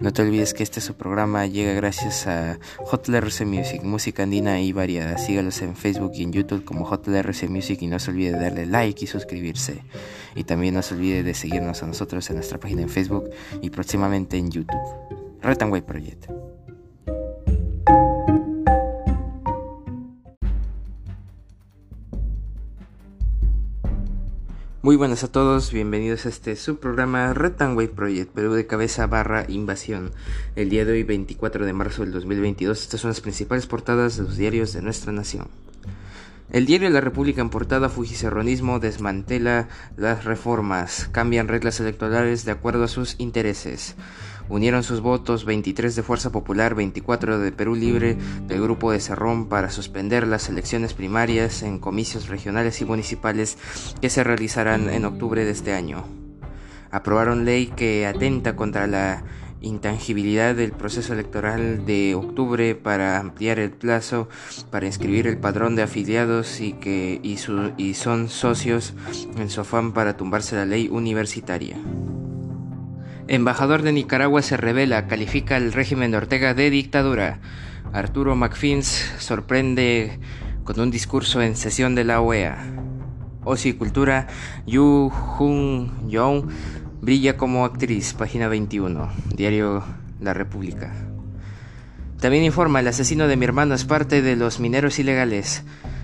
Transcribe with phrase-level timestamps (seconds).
[0.00, 2.58] No te olvides que este su programa llega gracias a
[2.90, 5.18] JLRC Music, música andina y variada.
[5.18, 8.64] Sígalos en Facebook y en YouTube como JLRC Music y no se olvide de darle
[8.64, 9.82] like y suscribirse.
[10.34, 13.28] Y también no se olvide de seguirnos a nosotros en nuestra página en Facebook
[13.60, 14.80] y próximamente en YouTube.
[15.42, 16.39] Retanway Project.
[24.82, 30.10] Muy buenas a todos, bienvenidos a este subprograma Retanway Project, Perú de cabeza barra invasión.
[30.56, 34.22] El día de hoy, 24 de marzo del 2022, estas son las principales portadas de
[34.22, 35.48] los diarios de nuestra nación.
[36.50, 42.84] El diario La República en portada Fujicerronismo desmantela las reformas, cambian reglas electorales de acuerdo
[42.84, 43.96] a sus intereses.
[44.50, 48.16] Unieron sus votos 23 de Fuerza Popular, 24 de Perú Libre
[48.48, 53.56] del Grupo de Cerrón para suspender las elecciones primarias en comicios regionales y municipales
[54.00, 56.04] que se realizarán en octubre de este año.
[56.90, 59.22] Aprobaron ley que atenta contra la
[59.60, 64.28] intangibilidad del proceso electoral de octubre para ampliar el plazo
[64.70, 67.38] para inscribir el padrón de afiliados y que y,
[67.76, 68.94] y son socios
[69.36, 71.76] en su afán para tumbarse la ley universitaria.
[73.30, 77.38] Embajador de Nicaragua se revela, califica el régimen de Ortega de dictadura.
[77.92, 78.88] Arturo McFins
[79.20, 80.18] sorprende
[80.64, 82.58] con un discurso en sesión de la OEA.
[83.78, 84.26] Cultura,
[84.66, 86.48] Yu Jun Yong
[87.00, 89.84] brilla como actriz, página 21, diario
[90.20, 90.92] La República.
[92.18, 95.62] También informa, el asesino de mi hermano es parte de los mineros ilegales.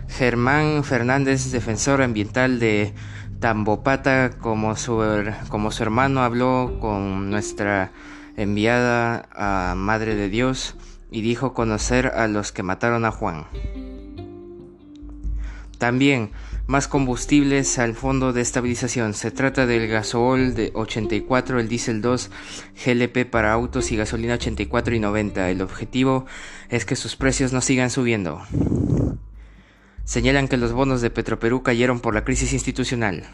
[0.09, 2.95] Germán Fernández, defensor ambiental de
[3.41, 5.03] Tambopata, como su,
[5.48, 7.93] como su hermano, habló con nuestra
[8.37, 10.77] enviada a Madre de Dios
[11.11, 13.47] y dijo conocer a los que mataron a Juan.
[15.78, 16.31] También
[16.66, 19.15] más combustibles al fondo de estabilización.
[19.15, 22.31] Se trata del gasol de 84, el diésel 2,
[22.84, 25.50] GLP para autos y gasolina 84 y 90.
[25.50, 26.27] El objetivo
[26.69, 28.43] es que sus precios no sigan subiendo
[30.06, 33.25] señalan que los bonos de Petroperú cayeron por la crisis institucional.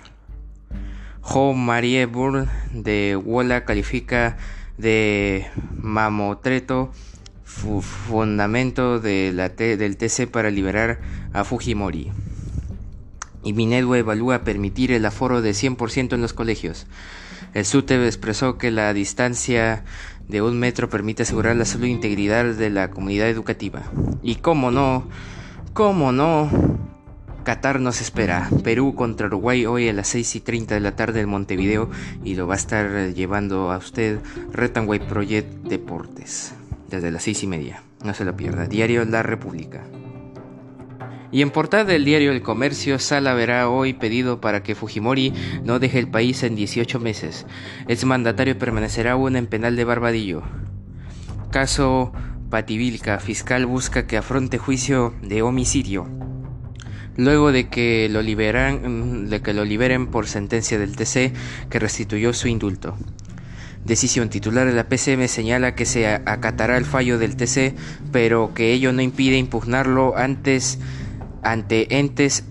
[1.21, 4.37] Jo Marie Burn de Wola califica
[4.79, 5.47] de
[5.77, 6.91] mamotreto
[7.45, 11.01] fundamento del TC para liberar
[11.33, 12.11] a Fujimori.
[13.45, 16.87] Y Minedu evalúa permitir el aforo de 100% en los colegios.
[17.55, 19.85] El SUTEB expresó que la distancia
[20.29, 23.83] de un metro permite asegurar la salud e integridad de la comunidad educativa.
[24.23, 25.07] Y cómo no,
[25.73, 26.51] ¿Cómo no?
[27.45, 28.51] Qatar nos espera.
[28.63, 31.89] Perú contra Uruguay hoy a las 6 y 30 de la tarde en Montevideo
[32.23, 34.21] y lo va a estar llevando a usted
[34.53, 36.53] Retanway Project Deportes
[36.91, 37.83] desde las 6 y media.
[38.05, 38.67] No se lo pierda.
[38.67, 39.81] Diario La República.
[41.31, 45.33] Y en portada del diario El Comercio, Sala verá hoy pedido para que Fujimori
[45.65, 47.47] no deje el país en 18 meses.
[47.89, 50.43] El mandatario permanecerá aún en penal de Barbadillo.
[51.51, 52.13] Caso
[52.53, 56.07] Pativilca, fiscal busca que afronte juicio de homicidio.
[57.17, 61.33] Luego de que lo liberan, de que lo liberen por sentencia del TC
[61.71, 62.95] que restituyó su indulto.
[63.87, 67.75] Decisión titular de la PCM señala que se acatará el fallo del TC,
[68.13, 70.79] pero que ello no impide impugnarlo antes
[71.43, 72.45] ante entes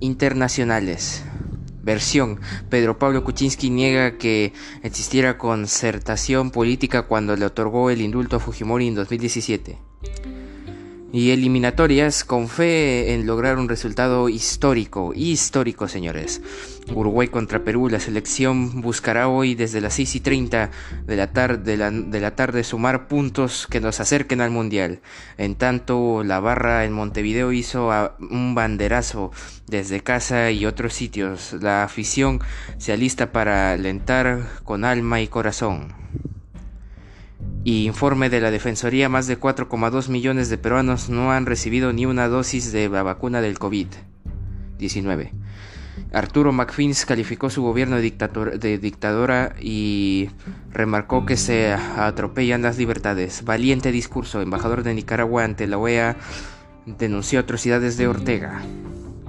[0.00, 1.22] internacionales.
[1.84, 2.40] Versión.
[2.70, 4.52] Pedro Pablo Kuczynski niega que
[4.82, 9.78] existiera concertación política cuando le otorgó el indulto a Fujimori en 2017
[11.14, 16.42] y eliminatorias con fe en lograr un resultado histórico, histórico señores.
[16.92, 20.70] Uruguay contra Perú, la selección buscará hoy desde las 6 y 30
[21.06, 25.02] de la, tarde, de la, tarde sumar puntos que nos acerquen al Mundial.
[25.38, 29.30] En tanto, la barra en Montevideo hizo un banderazo
[29.68, 31.52] desde casa y otros sitios.
[31.60, 32.40] La afición
[32.78, 35.94] se alista para alentar con alma y corazón.
[37.64, 42.04] Y informe de la Defensoría, más de 4,2 millones de peruanos no han recibido ni
[42.04, 45.30] una dosis de la vacuna del COVID-19.
[46.12, 50.28] Arturo McFins calificó su gobierno de, dictadora y
[50.72, 53.44] remarcó que se atropellan las libertades.
[53.44, 54.42] Valiente discurso.
[54.42, 56.16] Embajador de Nicaragua ante la OEA
[56.84, 58.60] denunció atrocidades de Ortega.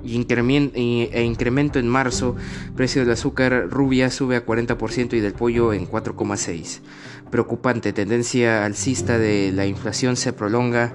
[0.04, 2.36] e incremento en marzo,
[2.76, 6.82] precio del azúcar rubia sube a 40% y del pollo en 4,6%
[7.30, 10.94] preocupante tendencia alcista de la inflación se prolonga,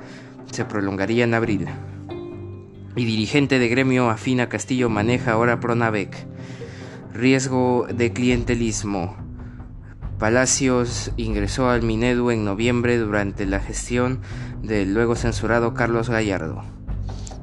[0.50, 1.66] se prolongaría en abril.
[2.96, 6.26] Y dirigente de gremio afina Castillo maneja ahora Pronavec.
[7.12, 9.16] Riesgo de clientelismo.
[10.18, 14.20] Palacios ingresó al Minedu en noviembre durante la gestión
[14.62, 16.62] del luego censurado Carlos Gallardo.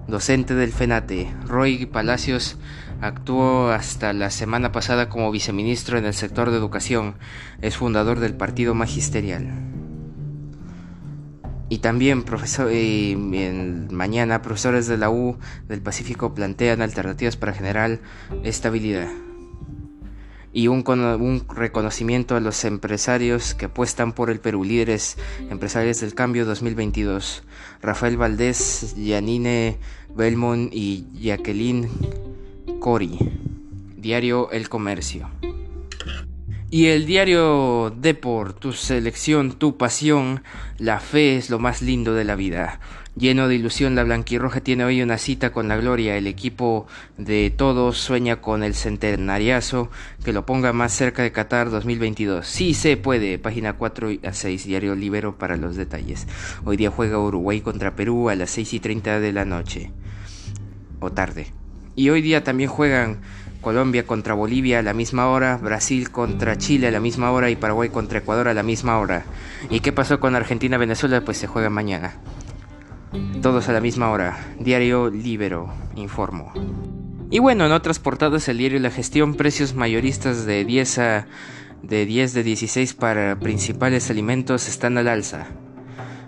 [0.07, 2.57] Docente del FENATE, Roy Palacios
[2.99, 7.15] Actuó hasta la semana pasada como viceministro en el sector de educación.
[7.61, 9.47] Es fundador del Partido Magisterial.
[11.69, 12.71] Y también profesor,
[13.91, 17.99] mañana profesores de la U del Pacífico plantean alternativas para generar
[18.43, 19.09] estabilidad.
[20.53, 25.17] Y un, un, reconocimiento a los empresarios que apuestan por el Perú, líderes
[25.51, 27.43] empresarios del cambio 2022.
[27.81, 29.77] Rafael Valdés, Yanine
[30.15, 31.89] Belmont y Jacqueline
[32.87, 33.19] Cori.
[33.97, 35.29] Diario El Comercio.
[36.69, 40.41] Y el diario Deport, tu selección, tu pasión,
[40.77, 42.79] la fe es lo más lindo de la vida.
[43.17, 46.15] Lleno de ilusión, la blanquirroja tiene hoy una cita con la gloria.
[46.15, 46.87] El equipo
[47.17, 49.91] de todos sueña con el centenariazo
[50.23, 52.47] que lo ponga más cerca de Qatar 2022.
[52.47, 53.37] Sí se puede.
[53.37, 56.25] Página 4 a 6, Diario Libero para los detalles.
[56.63, 59.91] Hoy día juega Uruguay contra Perú a las 6 y 30 de la noche.
[61.01, 61.47] O tarde.
[61.97, 63.17] Y hoy día también juegan
[63.59, 67.55] Colombia contra Bolivia a la misma hora, Brasil contra Chile a la misma hora y
[67.55, 69.25] Paraguay contra Ecuador a la misma hora.
[69.71, 71.21] ¿Y qué pasó con Argentina-Venezuela?
[71.25, 72.13] Pues se juega mañana.
[73.41, 74.37] Todos a la misma hora.
[74.59, 76.53] Diario Libero, informo.
[77.31, 81.27] Y bueno, en otras portadas el diario La Gestión, precios mayoristas de 10 a
[81.81, 85.47] de 10 de 16 para principales alimentos están al alza.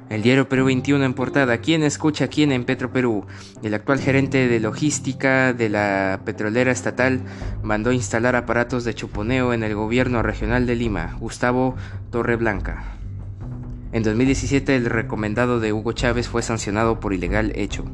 [0.09, 1.59] El diario Perú 21 en portada.
[1.59, 3.27] ¿Quién escucha a quién en Petro Perú?
[3.61, 7.21] El actual gerente de logística de la petrolera estatal
[7.61, 11.75] mandó instalar aparatos de chuponeo en el gobierno regional de Lima, Gustavo
[12.09, 12.97] Torreblanca.
[13.91, 17.85] En 2017 el recomendado de Hugo Chávez fue sancionado por ilegal hecho.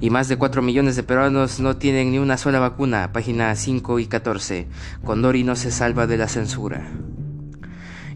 [0.00, 3.12] Y más de 4 millones de peruanos no tienen ni una sola vacuna.
[3.12, 4.68] Página 5 y 14.
[5.04, 6.90] Condori no se salva de la censura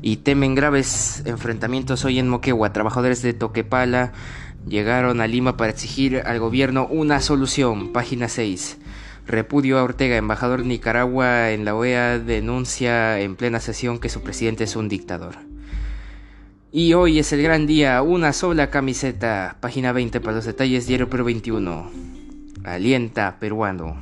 [0.03, 2.73] y temen graves enfrentamientos hoy en Moquegua.
[2.73, 4.13] Trabajadores de Toquepala
[4.67, 7.93] llegaron a Lima para exigir al gobierno una solución.
[7.93, 8.79] Página 6.
[9.27, 14.23] Repudio a Ortega, embajador de Nicaragua en la OEA, denuncia en plena sesión que su
[14.23, 15.37] presidente es un dictador.
[16.73, 19.57] Y hoy es el gran día, una sola camiseta.
[19.61, 21.91] Página 20 para los detalles, Diario Perú 21.
[22.65, 23.97] Alienta peruano.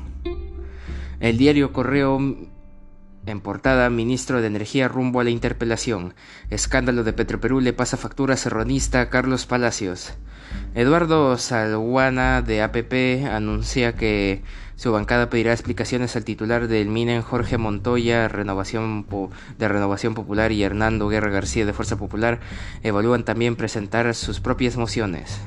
[1.21, 2.37] El diario Correo
[3.27, 6.15] en portada, ministro de Energía rumbo a la interpelación.
[6.51, 10.15] Escándalo de Petroperú le pasa factura serronista a Carlos Palacios.
[10.75, 14.43] Eduardo Salguana de APP anuncia que
[14.77, 19.07] su bancada pedirá explicaciones al titular del MINEN Jorge Montoya Renovación
[19.59, 22.41] de Renovación Popular y Hernando Guerra García de Fuerza Popular
[22.83, 25.41] evalúan también presentar sus propias mociones.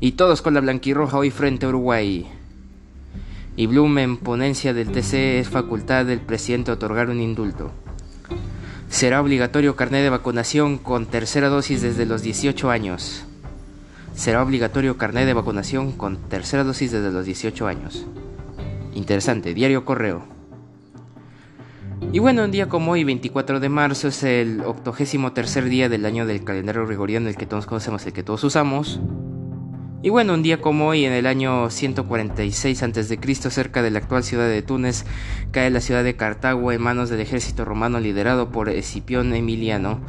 [0.00, 2.26] Y todos con la blanquirroja hoy frente a Uruguay
[3.56, 7.72] y Bloom en ponencia del TC es facultad del presidente otorgar un indulto.
[8.90, 13.24] Será obligatorio carnet de vacunación con tercera dosis desde los 18 años.
[14.14, 18.06] Será obligatorio carnet de vacunación con tercera dosis desde los 18 años.
[18.94, 20.24] Interesante, diario correo.
[22.12, 26.04] Y bueno, un día como hoy, 24 de marzo, es el octogésimo tercer día del
[26.04, 29.00] año del calendario gregoriano, el que todos conocemos, el que todos usamos.
[30.02, 34.22] Y bueno, un día como hoy, en el año 146 a.C., cerca de la actual
[34.22, 35.04] ciudad de Túnez,
[35.52, 40.00] cae la ciudad de Cartago en manos del ejército romano liderado por Escipión Emiliano,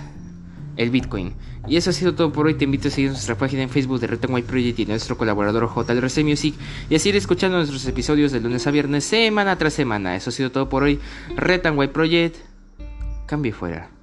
[0.77, 1.35] El Bitcoin.
[1.67, 2.55] Y eso ha sido todo por hoy.
[2.55, 5.69] Te invito a seguir nuestra página en Facebook de Red White Project y nuestro colaborador
[5.69, 6.55] JLRC Music
[6.89, 10.15] y a seguir escuchando nuestros episodios de lunes a viernes, semana tras semana.
[10.15, 11.01] Eso ha sido todo por hoy.
[11.37, 12.37] Red White Project.
[13.27, 13.98] Cambie fuera.